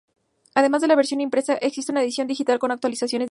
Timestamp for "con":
2.57-2.71